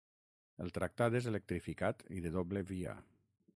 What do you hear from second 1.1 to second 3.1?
és electrificat i de doble via.